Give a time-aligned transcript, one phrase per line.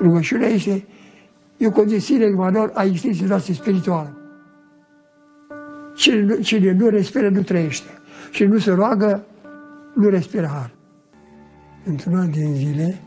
[0.00, 0.86] Rugăciunea este
[1.56, 4.16] e o condiție în valor a existenței noastre spirituală.
[5.96, 7.88] Cine, nu- cine nu respiră, nu trăiește.
[8.32, 9.24] Cine nu se roagă,
[9.94, 10.70] nu respiră har.
[11.84, 13.00] Într-un an din zile,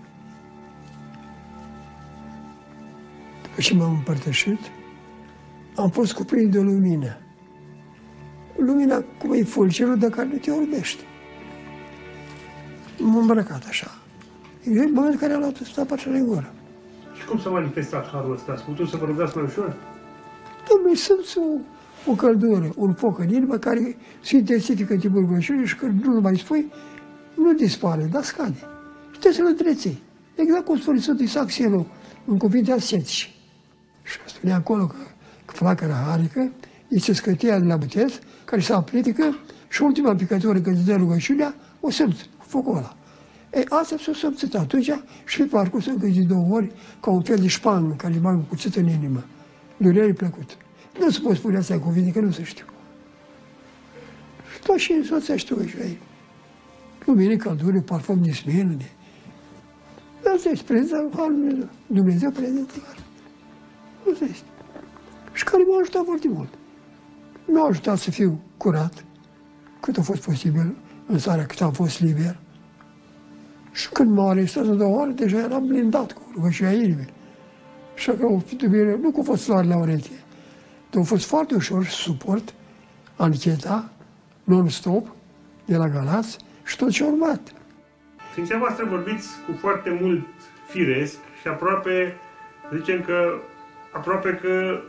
[3.42, 4.60] după ce m-am împărtășit,
[5.76, 7.18] am fost cuprins de o lumină.
[8.58, 11.04] Lumina cum e fulgerul de care nu te orbește.
[12.98, 13.92] M-am îmbrăcat așa.
[14.64, 16.54] E momentul în care am luat stapa cea în gură.
[17.22, 18.52] Și cum s-a manifestat harul ăsta?
[18.52, 19.76] Ați putut să vă rugați mai ușor?
[20.70, 21.42] Domnule, simți o,
[22.12, 26.22] o căldură, un foc în inimă care se intensifică în timpul rugăciunii și când nu-l
[26.22, 26.72] mai spui,
[27.36, 28.58] nu dispare, dar scade.
[29.12, 30.02] Și trebuie să-l întreții.
[30.36, 31.88] Exact cum spune Sfântul Isaac Sielu
[32.26, 33.28] în cuvinte ascetice.
[34.04, 34.96] Și spune acolo că,
[35.46, 36.52] că flacăra harică
[36.88, 39.36] este scătia de la botez, care se aplică
[39.70, 42.96] și ultima picătură când îți dă rugăciunea, o simți, focul ăla.
[43.54, 44.92] E, asta s-a simțit atunci
[45.26, 48.36] și pe parcurs încă de două ori, ca un fel de șpang care îi bag
[48.36, 49.24] un cuțit în inimă.
[49.78, 50.58] Durere plăcut.
[51.00, 52.66] Nu se pot spune asta în cuvinte, că nu se știu.
[54.54, 55.98] Și tot și soția știu și ei.
[57.06, 58.86] Lumine, căldură, parfum de smeră, de...
[60.36, 61.70] Asta este prezența Harului Dumnezeu.
[61.88, 62.98] Dumnezeu prezent în har.
[64.12, 64.46] Asta este.
[65.34, 66.50] Și care m-a ajutat foarte mult.
[67.46, 69.06] M-a ajutat să fiu curat,
[69.80, 70.76] cât a fost posibil
[71.08, 72.40] în țara cât am fost liber.
[73.72, 77.08] Și când m-au arestat în două ore, deja eram blindat cu rugăciunea inimii.
[77.96, 80.24] Și că au fi bine, nu că a fost floare la ureche,
[80.90, 82.54] dar a fost foarte ușor să suport
[83.16, 83.90] ancheta
[84.44, 85.08] non-stop
[85.66, 87.54] de la Galați și tot ce a urmat.
[88.32, 90.28] Sfinția voastră vorbiți cu foarte mult
[90.70, 92.16] firesc și aproape,
[92.70, 93.42] să zicem că,
[93.92, 94.82] aproape că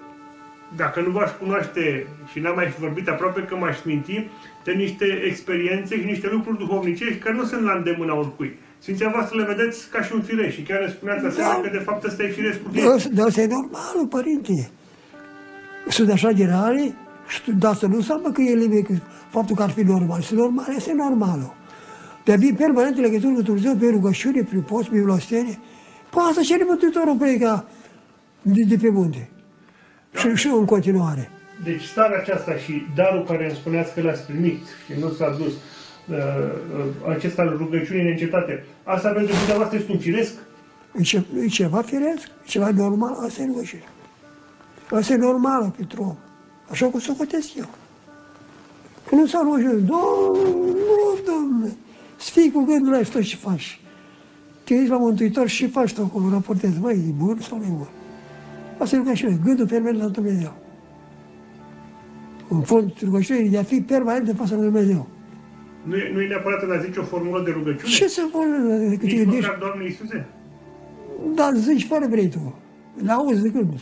[0.77, 4.29] dacă nu v-aș cunoaște și n-am mai vorbit, aproape că m-aș minti
[4.65, 8.59] de niște experiențe și niște lucruri duhovnicești care nu sunt la îndemâna oricui.
[8.83, 11.69] Sfinția voastră le vedeți ca și un firesc și chiar ne spuneați aseară Da.
[11.69, 12.91] că de fapt ăsta e firescul De vieții.
[12.97, 14.71] asta, de asta e normal, părinte.
[15.89, 16.95] Sunt așa de rare
[17.29, 18.93] și tu- de asta nu înseamnă că e liber, că
[19.31, 20.19] faptul că ar fi normal.
[20.21, 21.55] Este normal, este normalul.
[22.25, 25.59] De a fi permanent în legătură cu Dumnezeu, pe rugăciune, prin post, prin milostenie.
[26.11, 27.65] Păi asta cere Mântuitorul predica
[28.43, 29.29] de, de pe munte.
[30.19, 31.31] Și, și în continuare.
[31.65, 35.53] Deci starea aceasta și darul care îmi spuneați că l-ați primit și nu s-a dus,
[36.09, 40.33] uh, uh, acesta al rugăciunii neîncetate, asta pentru dumneavoastră este un firesc?
[40.99, 43.89] E, ce, e ceva firesc, e ceva normal, asta e rugăciunea.
[44.91, 46.17] Asta e normală pentru om.
[46.71, 47.69] Așa cum să cotesc eu.
[49.09, 51.77] Că nu s-a rugat, Doamne, nu, Doamne,
[52.17, 53.81] să fii cu gândul ăsta tot ce faci.
[54.65, 57.65] Te uiți la Mântuitor și ce faci tu acolo, raportezi, băi, e bun sau nu
[57.65, 57.89] e bun?
[58.79, 60.55] Asta e rugăciunea, gândul permanent la Dumnezeu.
[62.49, 65.07] În fond, rugăciunea e de a fi permanent în fața lui Dumnezeu.
[65.83, 67.91] Nu e, nu e neapărat în a zice o formulă de rugăciune?
[67.93, 69.45] Ce să vorbești decât te Nici gândești?
[69.47, 70.27] măcar Doamne Iisuse?
[71.35, 72.55] Dar zici fără vrei tu.
[73.05, 73.73] Le auzi de când.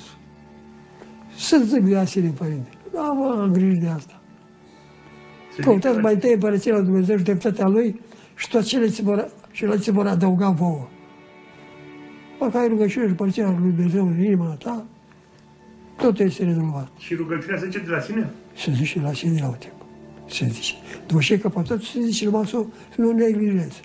[1.36, 2.68] Să zic de asemenea, părinte.
[2.92, 4.20] Da, mă, am grijă de asta.
[5.54, 8.00] Se Căutați zice- mai întâi împărăția lui Dumnezeu și dreptatea Lui
[8.34, 10.88] și toate cele ți vor, cele ți vor adăuga vouă.
[12.40, 14.84] Dacă ai rugăciune și împărăția lui Dumnezeu în inima ta,
[15.96, 16.88] tot este rezolvat.
[16.98, 18.30] Și rugăciunea se zice de la sine?
[18.56, 19.72] Se zice la sine la un timp.
[20.30, 20.74] Se zice.
[21.06, 22.64] După ce ai căpătat, se zice numai să,
[22.94, 23.80] să nu neglijezi.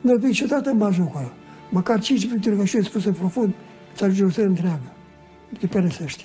[0.00, 1.30] Nu vei niciodată în majul acolo.
[1.70, 3.54] Măcar cinci minute rugăciune spusă profund,
[3.94, 4.92] ți ajunge o seară întreagă.
[5.48, 6.24] Nu te părăsește.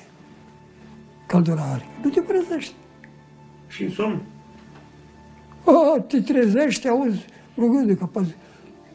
[1.27, 1.85] Căldura are.
[2.03, 2.73] Nu te părăsește.
[3.67, 4.21] Și în somn?
[5.63, 7.25] Oh, te trezești, te auzi
[7.57, 8.35] rugându că pă-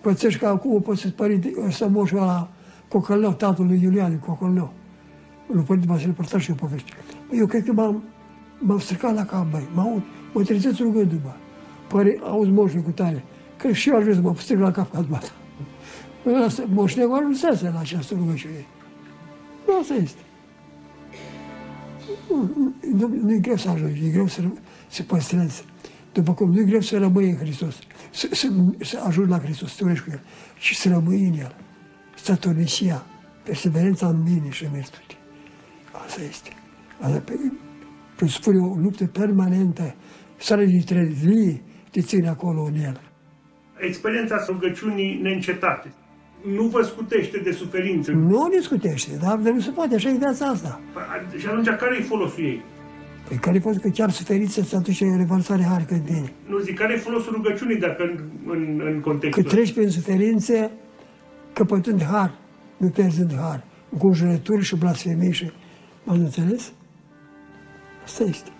[0.01, 2.51] pățești că acum poți să-ți părinte, ăsta moșul ăla
[2.89, 4.73] Cocălneu, tatăl lui Iulian Cocălneu.
[5.47, 6.91] Lui Părinte Vasile Părtaș și eu poveste.
[7.29, 8.03] Băi, Eu cred că m-am,
[8.59, 9.69] m-am stricat la cap, băi.
[9.75, 10.01] Mă,
[10.33, 11.33] mă trezesc rugându-mă.
[11.89, 13.25] Păi, auzi moșul cu tare.
[13.57, 15.33] Că și eu aș vrea să mă stric la cap ca dumneata.
[16.45, 18.67] Asta, moșul ajunsese la această rugăciune.
[19.81, 20.21] Asta este.
[22.29, 22.51] Nu,
[22.93, 24.43] nu, nu e greu să ajungi, e greu să,
[24.89, 25.65] să păstrezi.
[26.13, 27.79] După cum nu e greu să rămâi în Hristos,
[28.11, 28.49] să, să,
[28.81, 30.21] să ajungi la Hristos, să te unești cu El
[30.59, 31.55] și să rămâi în El.
[32.17, 33.07] Statornicia,
[33.43, 35.15] perseverența în mine și în virtute.
[36.05, 36.51] Asta este.
[37.01, 37.39] Asta pe,
[38.17, 39.95] presupune o luptă permanentă,
[40.37, 43.01] să de trezvie, te ține acolo în El.
[43.79, 45.89] Experiența rugăciunii neîncetate.
[46.57, 48.13] Nu vă scutește de suferință.
[48.13, 50.81] Nu discutește, dar nu se poate, așa e viața asta.
[50.95, 52.63] Păi, Și atunci care e folosul ei?
[53.29, 56.33] Păi care fost că chiar suferința să aduce revărsare harică în tine.
[56.49, 58.15] Nu zic, care e folosul rugăciunii dacă în,
[58.47, 59.55] în, în Că contextul ăsta?
[59.55, 60.71] treci prin suferințe
[61.53, 62.39] căpătând har,
[62.77, 63.65] nu pierzând har,
[63.99, 65.51] cu jurături și blasfemii și...
[66.05, 66.73] M-am înțeles?
[68.07, 68.51] Asta este.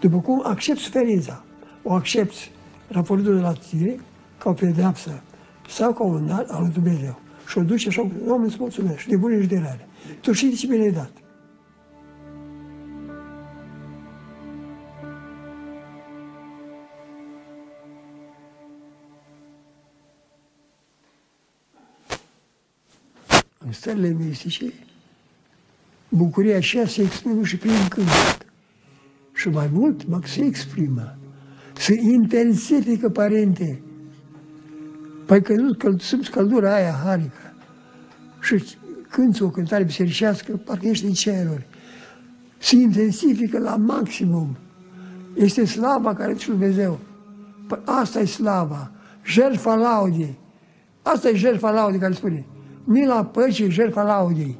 [0.00, 1.44] După cum accepti suferința,
[1.82, 2.50] o accepti
[2.88, 3.96] raportul de la tine
[4.38, 5.22] ca o pedeapsă
[5.68, 7.18] sau ca un dar al lui Dumnezeu.
[7.48, 9.88] Și o duce așa, Doamne, îți mulțumesc, de bune și de rare.
[10.20, 11.10] Tu știi de ce mi-ai dat.
[23.58, 24.72] În stările mistice,
[26.08, 28.37] bucuria așa se exprimă și prin cânt.
[29.38, 31.16] Și mai mult, mă, se exprimă.
[31.74, 33.82] Se intensifică, părinte.
[35.26, 37.54] Păi că nu că simți căldura aia harică.
[38.40, 38.64] Și
[39.10, 41.66] cânti o cântare bisericească, parcă ești în ceruri.
[42.58, 44.56] Se intensifică la maximum.
[45.34, 46.98] Este slava care îți Dumnezeu.
[47.68, 48.90] Păi asta e slava.
[49.24, 50.38] Jertfa laudei.
[51.02, 52.46] Asta e jertfa laudei care spune.
[52.84, 54.58] Mila păcii, jertfa laudei.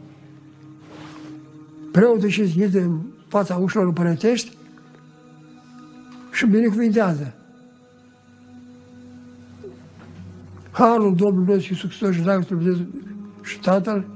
[1.93, 4.57] Preotul și iese în fața ușilor împărătești
[6.39, 7.35] și binecuvintează.
[10.71, 12.87] Harul Domnului nostru Iisus Hristos și dragostea Dumnezeu
[13.43, 14.07] și Tatăl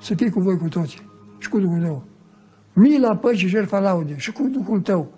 [0.00, 1.02] să fie cu voi cu toți
[1.38, 2.04] și cu Duhul tău.
[2.72, 5.12] Mila, păcii, jertfa laude și cu Duhul tău.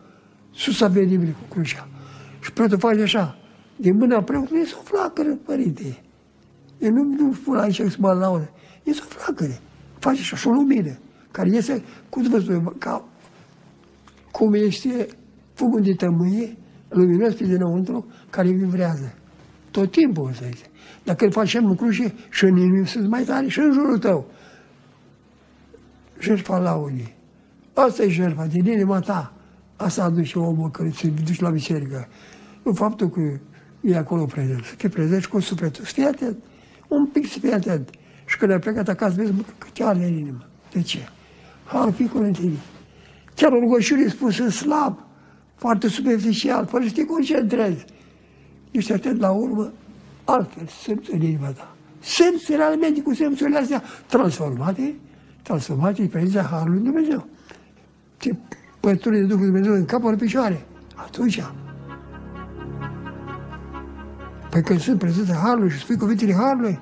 [0.50, 1.88] Sus a venit cu crucea.
[2.40, 3.38] Și preotul face așa.
[3.76, 6.02] Din mâna preotului este o flacără, părinte.
[6.78, 8.50] E nu, nu spun aici să mă laudă.
[8.82, 9.58] Este o flacără.
[9.98, 10.98] Face așa și o lumină
[11.30, 13.04] care iese, cum vă spun, ca
[14.30, 15.06] cum este
[15.54, 16.56] fumul de tămâie,
[16.88, 19.14] luminos pe dinăuntru, care vibrează.
[19.70, 20.70] Tot timpul ăsta este.
[21.04, 24.26] Dacă îl facem în cruce și în inimă sunt mai tare și în jurul tău.
[26.20, 27.14] Jertfa laudii.
[27.74, 29.32] Asta e jertfa, din inima ta.
[29.76, 32.08] Asta aduce omul care se duce la biserică.
[32.62, 33.20] Nu faptul că
[33.80, 34.64] e acolo prezent.
[34.64, 35.84] Să fii prezent cu sufletul.
[35.84, 36.36] Să fii atent.
[36.88, 37.90] Un pic să fii atent.
[38.24, 40.46] Și când ai plecat acasă, vezi că ce are în inimă.
[40.72, 40.98] De ce?
[41.64, 42.58] Har picul în tine.
[43.34, 44.98] Chiar o rugăciune spusă slab,
[45.62, 47.84] foarte superficial, fără să te concentrezi.
[48.70, 49.72] Ești atent la urmă,
[50.24, 51.76] altfel simți în inima ta.
[52.00, 54.94] Simți realmente cu simțurile astea transformate,
[55.42, 57.26] transformate în prezența Harului Dumnezeu.
[58.16, 58.30] Te
[58.80, 60.66] pături de Duhul Dumnezeu în capul în picioare.
[60.94, 61.42] Atunci,
[64.50, 66.78] Păi când sunt prezența Harului și spui cuvintele Harului,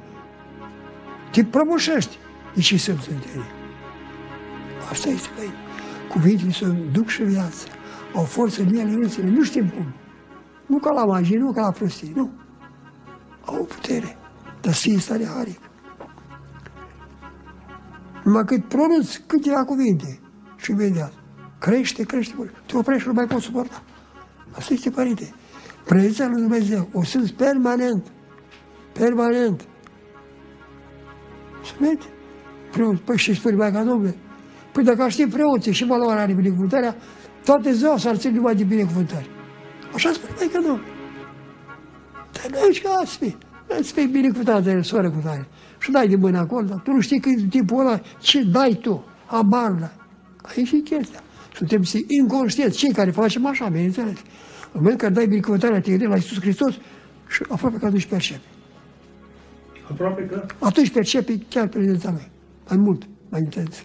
[1.32, 2.16] te prăbușești.
[2.54, 3.44] De ce simți în tine?
[4.90, 5.52] Asta este, băi.
[6.08, 7.66] Cuvintele sunt duc și viață.
[8.14, 9.28] Au forță în ele însele.
[9.28, 9.94] Nu știm cum.
[10.66, 12.30] Nu ca la magie, nu ca la prostie, nu.
[13.44, 14.16] Au o putere.
[14.60, 15.60] Dar să fie stare haric.
[18.24, 20.20] Numai cât pronunți câteva cuvinte
[20.56, 21.12] și imediat
[21.60, 22.34] crește, crește,
[22.66, 23.82] te oprești, nu mai poți suporta.
[24.56, 25.34] Asta este, părinte.
[25.84, 28.06] Prezența lui Dumnezeu, o simți permanent,
[28.92, 29.60] permanent.
[31.64, 32.04] Să vede.
[32.70, 34.14] Preot, păi și spune mai ca Domnule,
[34.72, 36.96] Păi dacă aș ști preoții și valoarea de binecuvântarea,
[37.44, 39.30] toate ziua s-ar ține numai de binecuvântări.
[39.94, 40.78] Așa spune mai că nu.
[42.32, 43.36] Dar nu și astfel.
[43.78, 45.48] Îți fii binecuvântat de soară cu tare.
[45.78, 48.78] Și dai de mână acolo, dar tu nu știi că în timpul ăla ce dai
[48.82, 49.92] tu, habar la.
[50.42, 51.20] Aici și chestia.
[51.54, 54.18] Suntem inconștienți, cei care facem așa, bineînțeles.
[54.72, 56.74] În moment care dai binecuvântarea, te la Iisus Hristos
[57.28, 58.46] și aproape că atunci percepi.
[59.90, 60.46] Aproape că?
[60.58, 62.30] Atunci percepi chiar prezența Lui.
[62.68, 63.82] Mai mult, mai intens.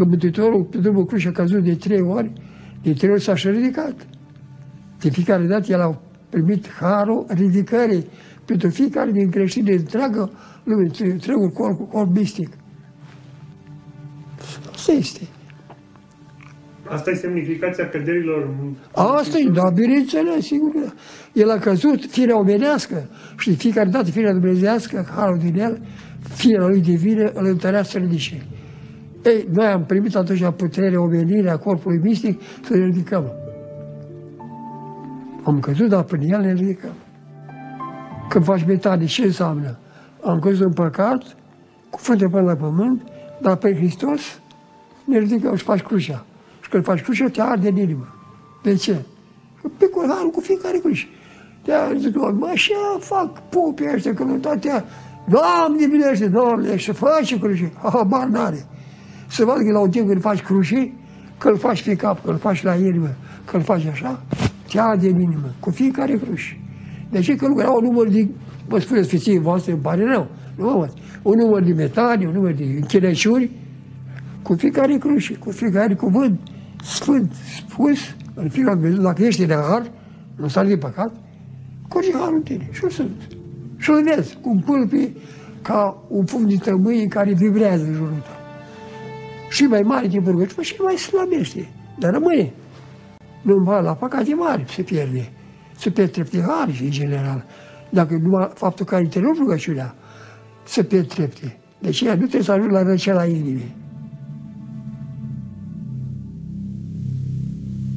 [0.00, 2.32] Dacă Mântuitorul pe drumul cruce a căzut de trei ori,
[2.82, 4.06] de trei ori s-a și ridicat.
[5.00, 8.06] De fiecare dată el a primit harul ridicării
[8.44, 10.30] pentru fiecare din creștini de întreagă
[10.64, 12.48] lume, întregul corp, corp mistic.
[14.72, 15.20] Asta este.
[16.88, 18.54] Asta e semnificația căderilor?
[18.94, 20.94] Asta e, da, bineînțeles, sigur.
[21.32, 25.80] El a căzut, firea omenească și de fiecare dată firea dumnezească, harul din el,
[26.34, 28.46] firea lui divină îl întărea să ridice.
[29.24, 33.32] Ei, noi am primit atunci puterea, omenirea corpului mistic să ne ridicăm.
[35.42, 36.92] Am căzut, dar prin el ne ridicăm.
[38.28, 39.78] Când faci metanie, ce înseamnă?
[40.24, 41.22] Am căzut în păcat,
[41.90, 43.02] cu frunte până la pământ,
[43.40, 44.40] dar pe Hristos
[45.04, 46.24] ne ridicăm și faci crucea.
[46.60, 48.14] Și când faci crucea, te arde în inimă.
[48.62, 48.96] De ce?
[49.76, 51.06] Pe colarul cu fiecare cruce.
[51.64, 54.84] De-aia zic, mă, așa fac popii ăștia, că nu toate,
[55.28, 57.72] Doamne, binește, Doamne, și face cruce.
[57.82, 58.66] Habar n-are
[59.30, 60.92] să vadă că la un timp când faci cruce,
[61.38, 63.08] că îl faci pe cap, că îl faci la inimă,
[63.44, 64.22] că îl faci așa,
[64.68, 66.60] te de în inimă, cu fiecare cruce.
[67.10, 68.28] De ce că nu era un număr de,
[68.68, 70.88] vă spuneți fiții voastre, îmi pare rău, nu mă
[71.22, 73.50] un număr de metani, un număr de închinăciuni,
[74.42, 76.40] cu fiecare cruce, cu fiecare cuvânt
[76.82, 77.32] sfânt,
[77.68, 77.98] spus,
[78.34, 79.90] în fiecare Dumnezeu, dacă ești în har,
[80.36, 81.12] nu s de păcat,
[81.88, 83.20] curge harul în tine și o sunt.
[83.76, 85.16] Și îl vezi, cum pulpii
[85.62, 88.39] ca un pumn de tămâie care vibrează în jurul tău.
[89.50, 91.68] Și mai mare din rugăciune și mai slăbește.
[91.98, 92.52] Dar rămâne.
[93.42, 95.30] Nu la păcate mari se pierde.
[95.76, 97.44] Se pierd trepte mari și în general.
[97.90, 99.94] Dacă numai faptul că interior rugăciunea
[100.64, 101.58] se pierd trepte.
[101.78, 103.74] Deci ea nu trebuie să ajungă la răceala inimii.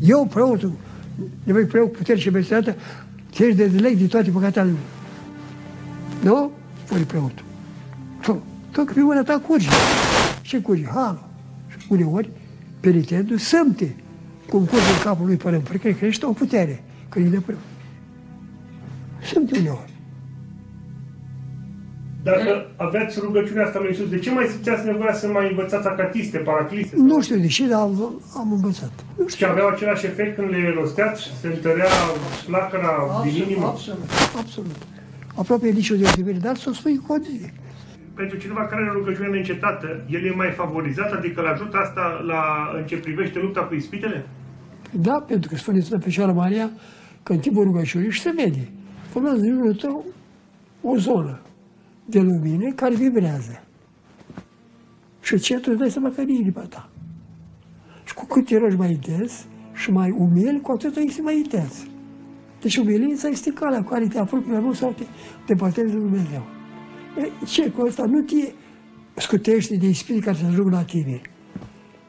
[0.01, 0.71] Eu, preotul,
[1.43, 2.75] de mai preot putere și besată,
[3.31, 4.77] ți de leg de toate păcatele lui.
[6.23, 6.51] Nu?
[6.85, 7.45] Spune preotul.
[8.71, 9.67] Tot că pe mâna ta curge.
[10.41, 10.85] Ce curge?
[10.85, 11.27] Hală.
[11.93, 12.29] Și uneori,
[12.79, 13.95] penitentul sămte,
[14.49, 17.59] cum curge în capul lui până în că crește o putere, când e de preot.
[19.21, 19.91] Sămte uneori.
[22.23, 26.37] Dacă aveați rugăciunea asta lui Iisus, de ce mai simțeați nevoia să mai învățați acatiste,
[26.37, 26.95] paraclise?
[26.95, 28.91] Nu știu de ce, dar am, am învățat.
[29.17, 29.45] Nu știu.
[29.45, 31.21] Și aveau același efect când le rosteați?
[31.41, 31.87] Se întărea
[32.45, 33.65] flacăra din inimă?
[33.65, 34.75] Absolut, absolut.
[35.35, 37.13] Aproape nicio deosebire, dar să o spui cu
[38.15, 42.41] pentru cineva care are rugăciune neîncetată, el e mai favorizat, adică îl ajută asta la,
[42.77, 44.25] în ce privește lupta cu ispitele?
[44.91, 46.69] Da, pentru că spune Sfânta Fecioară Maria
[47.23, 48.69] că în timpul rugăciunii și se vede.
[49.09, 50.05] Formează în jurul tău
[50.81, 51.39] o zonă
[52.05, 53.63] de lumină care vibrează.
[55.21, 56.89] Și ce tu îți dai seama că e inima ta.
[58.05, 61.85] Și cu cât te rogi mai intens și mai umil, cu atât este mai intens.
[62.61, 65.03] Deci umilința este calea cu care te apropii mai mult sau te
[65.45, 66.43] depărtezi de Dumnezeu.
[67.45, 68.53] Cercul ăsta nu te
[69.15, 71.21] scutește de ispit care să ajungă la tine.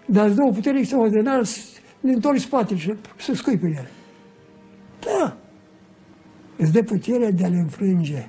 [0.07, 1.61] Dar îți dă o putere extraordinară să
[2.01, 3.89] ne întorci spatele și să scui pe el.
[5.01, 5.37] Da.
[6.57, 8.29] Îți dă puterea de a le înfrânge.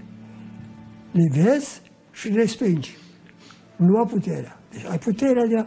[1.11, 2.97] Le vezi și le respingi.
[3.75, 4.59] Nu ai puterea.
[4.71, 5.65] Deci ai puterea de a...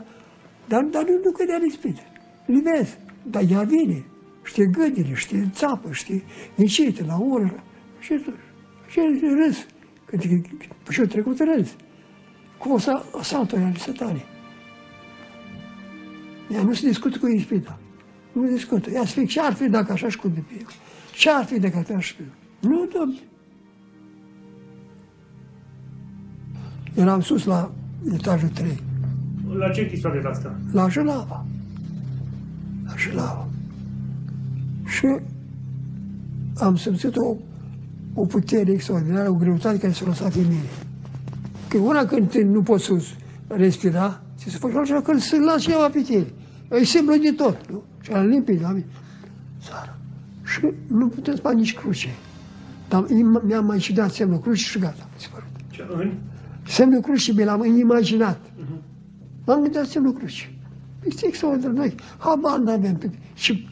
[0.68, 2.02] Dar, dar nu, nu cădea respinge.
[2.46, 2.98] Le vezi.
[3.22, 4.04] Dar ea vine.
[4.44, 6.22] Știe gândile, știe țapă, știe
[6.54, 7.64] nicite, la ură.
[8.00, 8.34] Și tu.
[8.88, 9.00] Și
[9.44, 9.66] râs.
[10.84, 11.68] Că și-au trecut râs.
[12.58, 14.24] Cum o să asaltă ea satane.
[16.52, 17.78] Ea nu se discută cu ispita.
[18.32, 18.90] Nu se discută.
[18.90, 20.66] Ea spune, ce ar fi dacă așa și de pe el?
[21.14, 22.22] Ce ar fi dacă așa pe
[22.60, 23.18] Nu, domnule.
[26.94, 27.70] Eram sus la
[28.14, 28.82] etajul 3.
[29.58, 30.60] La ce chisoare era asta?
[30.72, 31.44] La Jălava.
[32.86, 33.48] La Jălava.
[34.86, 35.06] Și
[36.56, 37.36] am simțit o
[38.20, 40.68] o putere extraordinară, o greutate care s-a lăsat în mine.
[41.68, 42.92] Că una când te, nu poți să
[43.46, 46.26] respira, ți se face altceva când se lasă ceva pe tine.
[46.70, 47.82] E simplu de tot, nu?
[48.00, 48.86] Și am limpit la mine.
[49.62, 49.98] Țară.
[50.44, 52.08] Și nu putem spune nici cruce.
[52.88, 53.06] Dar
[53.42, 55.48] mi-am mai și dat semnul cruce și gata, mi se părut.
[55.70, 56.12] Ce în?
[56.66, 58.38] Semnul cruce mi l-am imaginat.
[58.38, 58.82] Uh-huh.
[59.46, 60.52] M-am gândit semnul cruce.
[61.04, 61.72] Este extraordinar.
[61.72, 62.98] Noi habar n-avem.
[63.34, 63.68] Și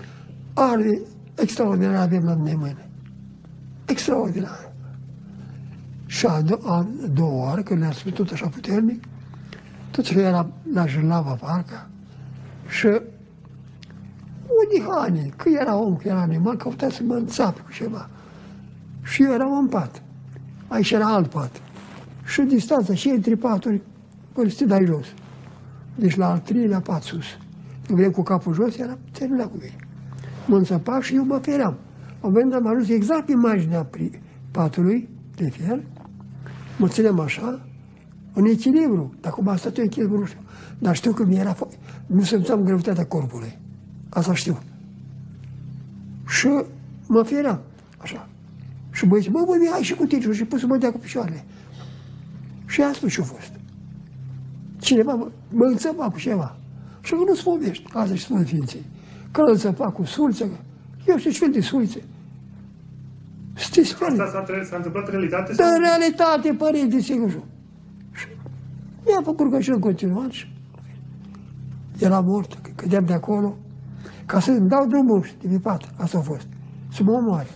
[0.54, 1.00] are
[1.34, 2.85] extraordinar avem la mână
[3.86, 4.72] extraordinar.
[6.06, 9.04] Și a, do- a doua oară, când ne-a spus tot așa puternic,
[9.90, 11.86] tot ce era la Jânlava, parcă,
[12.68, 12.86] și
[14.68, 18.08] unii că era om, că era animal, căuta să mă înțape cu ceva.
[19.02, 20.02] Și eu eram în pat.
[20.68, 21.50] Aici era alt pat.
[22.24, 23.80] Și distanța și între paturi,
[24.32, 25.06] până să te dai jos.
[25.94, 27.24] Deci la al treilea pat sus.
[27.88, 29.76] Nu veneam cu capul jos, era terminat cu mine.
[30.46, 31.76] Mă înțăpa și eu mă feream
[32.20, 33.88] un moment dat am ajuns exact pe imaginea
[34.50, 35.82] patului de fier,
[36.78, 37.66] mă ținem așa,
[38.32, 39.14] în echilibru.
[39.20, 40.40] Dar cum a stat în echilibru, nu știu.
[40.78, 41.56] Dar știu că mi era,
[42.06, 43.58] nu simțeam greutatea corpului.
[44.08, 44.58] Asta știu.
[46.28, 46.48] Și
[47.06, 47.60] mă fieram,
[47.98, 48.28] așa.
[48.92, 51.44] Și băieții, bă, bă, hai și cu tine, și pus să mă dea cu picioarele.
[52.66, 53.52] Și a spus ce-a fost.
[54.78, 56.56] Cineva mă, mă înțăpa cu ceva.
[57.02, 58.84] Și că nu-ți povesti, asta și spun ființei.
[59.30, 60.48] Că îl înțăpa cu sulță,
[61.08, 62.02] eu știu ce fel de sulțe.
[63.56, 65.52] Știi Asta s-a, întâmplat în realitate?
[65.52, 67.30] Da, în realitate, părinte, sigur.
[68.12, 68.26] Și
[69.04, 70.46] mi-a făcut rugăciuni continuat și
[71.98, 73.56] era mort, că cădeam de acolo,
[74.26, 76.46] ca să-mi dau drumul de pe pat, asta a fost,
[76.92, 77.48] să mă omoare.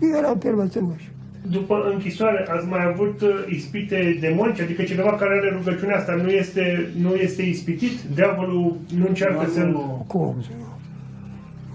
[0.00, 1.02] Eu eram permătăruș.
[1.50, 4.62] După închisoare ați mai avut uh, ispite demonice?
[4.62, 8.00] Adică cineva care are rugăciunea asta nu este, nu este ispitit?
[8.14, 9.72] Diavolul nu încearcă să-l...
[10.06, 10.64] Cum să nu?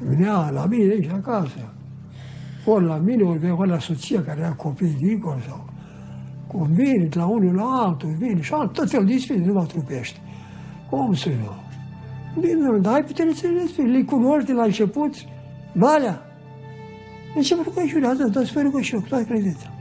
[0.04, 1.74] Venea la mine aici acasă
[2.66, 5.70] ori la mine, ori, ori la soția care era copii dincolo sau
[6.48, 9.66] cu vine la unul la altul, vine și alt, tot felul de sfinți, nu mă
[9.66, 10.20] trupește.
[10.90, 11.52] Cum să nu?
[12.42, 15.14] Bine, nu, dar ai putere să le spui, le cunoști de la început,
[15.74, 16.22] valea.
[17.36, 19.74] De ce mă rugăciune, asta, dar să fie rugăciune, cu toată credința.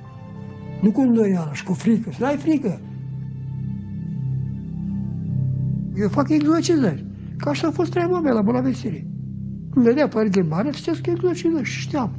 [0.83, 2.81] Nu cu îndoială și cu frică, să ai frică.
[5.97, 7.05] Eu fac exorcizări,
[7.37, 8.61] ca așa a fost treaba mea la Bula
[9.71, 9.75] Vesire.
[9.75, 12.11] Îmi dădea părinte mare, știați că exorcizări și știam.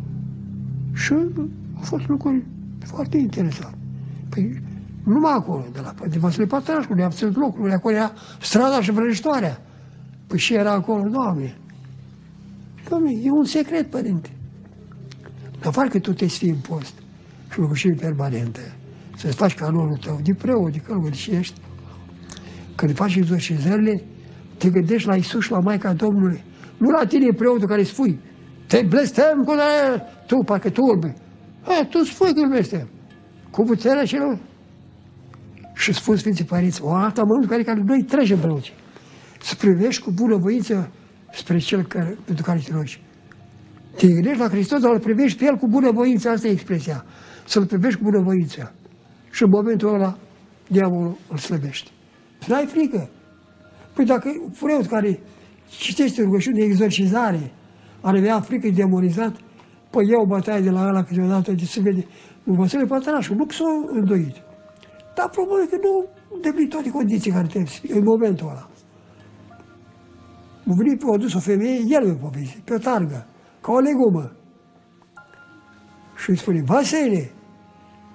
[0.93, 1.13] Și
[1.73, 2.43] a fost lucruri
[2.85, 3.75] foarte interesant.
[4.29, 4.61] Păi
[5.03, 9.61] Numai acolo, de la de Vasile Patrașcu, ne-am ținut locurile, acolo era strada și vrăjitoarea.
[10.27, 11.57] Păi și era acolo, Doamne.
[12.89, 14.29] Doamne, e un secret, Părinte.
[15.61, 16.93] În afară că tu te ții în post
[17.51, 18.75] și rugăciuni permanente,
[19.17, 21.59] să-ți faci canonul tău de preot, de călugări și ești,
[22.75, 24.03] când faci exorcizările,
[24.57, 26.43] te gândești la Isus și la Maica Domnului.
[26.81, 28.19] Nu la tine preotul care spui,
[28.67, 31.15] te blestem cu el, tu, parcă tu urme.
[31.63, 32.87] A, tu spui că îl blestem.
[33.51, 34.39] Cu puterea celor.
[35.73, 38.73] Și spun Sfinții Părinți, o altă mănâncă care, care noi trecem preoții.
[39.41, 40.91] Să privești cu bună voință
[41.33, 43.01] spre cel care, pentru care te rogi.
[43.97, 47.05] Te gândești la Hristos, dar îl privești pe El cu bună voință, asta e expresia.
[47.45, 48.73] Să-L privești cu bună voință.
[49.31, 50.17] Și în momentul ăla,
[50.67, 51.89] diavolul îl slăbește.
[52.39, 53.09] Să n-ai frică.
[53.93, 55.19] Păi dacă preot care
[55.77, 57.51] citește rugăciuni de exorcizare,
[58.01, 59.35] ar avea frică demonizat,
[59.89, 62.05] păi iau bătaie de la ăla câteodată de se vede.
[62.43, 64.35] Nu Vasile Pătărașul, nu că s-a îndoit.
[65.15, 68.69] Dar probabil că nu îndeplini toate condiții care trebuie în momentul ăla.
[70.63, 73.25] Mu venit, a dus o femeie, el mi-a povestit, pe o targă,
[73.61, 74.31] ca o legumă.
[76.23, 77.31] Și îi spune, Vasile,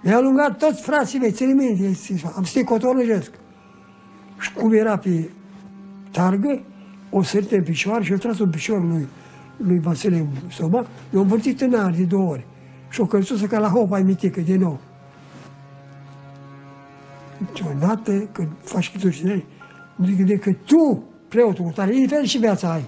[0.03, 1.85] mi-a alungat toți frații mei, ține minte,
[2.37, 3.31] am să te cotonăjesc.
[4.39, 5.31] Și cum era pe
[6.11, 6.63] targă,
[7.11, 9.09] o sărite în picioare și o tras în picior lui,
[9.57, 12.47] lui Vasile în stomac, i-a învârtit în aer de două ori.
[12.89, 14.81] Și o călțusă ca la hopa mitică, de nou.
[17.39, 19.45] Niciodată când faci exorcizare,
[19.97, 22.85] nu zic că tu, preotul cu tare, indiferent și viața ai,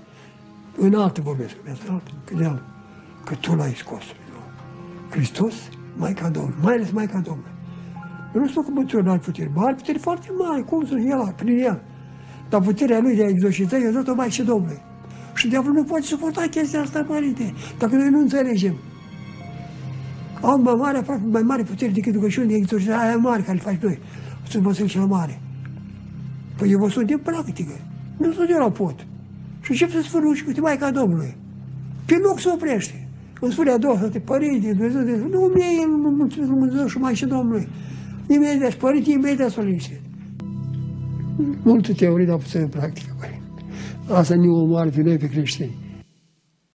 [0.76, 2.62] în altă vorbesc, viața în altă, că, de altă,
[3.24, 4.02] că tu l-ai scos.
[5.10, 5.54] Hristos,
[5.96, 7.50] Maica Domnului, mai ales Maica Domnului.
[8.34, 11.32] Eu nu spun că Mântuitor nu are putere, are putere foarte mare, cum să el,
[11.36, 11.82] prin el.
[12.48, 14.80] Dar puterea lui de a exorciza i-a dat-o mai și Domnului.
[15.34, 18.74] Și diavolul nu poate suporta chestia asta, părinte, dacă noi nu înțelegem.
[20.40, 23.62] Au mai mare, aproape mai mare putere decât rugăciunea de exorcizare, aia mare care le
[23.62, 23.98] faci noi.
[24.48, 25.40] Sunt măsuri cel mare.
[26.56, 27.72] Păi eu vă sunt de practică.
[28.16, 29.06] Nu sunt eu la pot.
[29.60, 31.36] Și încep să spun și uite, Maica Domnului.
[32.06, 33.08] Pe loc se oprește.
[33.40, 35.26] Îmi spune a doua, te părinte, Dumnezeu, de...
[35.30, 37.68] nu mie, nu mulțumesc Dumnezeu și mai și Domnului.
[38.26, 40.00] Imediat, părinte, imediat s-o liniște.
[41.62, 43.12] Multe teorii, dar puțin în practică.
[44.12, 45.87] Asta nu omoară pe noi, pe creștini.